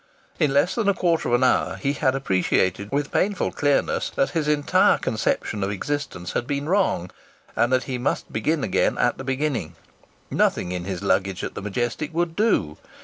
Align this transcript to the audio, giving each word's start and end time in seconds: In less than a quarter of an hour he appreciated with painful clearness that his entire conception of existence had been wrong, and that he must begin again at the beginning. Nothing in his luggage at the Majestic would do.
In 0.39 0.51
less 0.51 0.73
than 0.73 0.89
a 0.89 0.95
quarter 0.95 1.27
of 1.29 1.35
an 1.35 1.43
hour 1.43 1.75
he 1.75 1.95
appreciated 2.01 2.91
with 2.91 3.11
painful 3.11 3.51
clearness 3.51 4.09
that 4.15 4.31
his 4.31 4.47
entire 4.47 4.97
conception 4.97 5.63
of 5.63 5.69
existence 5.69 6.31
had 6.31 6.47
been 6.47 6.67
wrong, 6.67 7.11
and 7.55 7.71
that 7.71 7.83
he 7.83 7.99
must 7.99 8.33
begin 8.33 8.63
again 8.63 8.97
at 8.97 9.19
the 9.19 9.23
beginning. 9.23 9.75
Nothing 10.31 10.71
in 10.71 10.85
his 10.85 11.03
luggage 11.03 11.43
at 11.43 11.53
the 11.53 11.61
Majestic 11.61 12.11
would 12.15 12.35
do. 12.35 12.77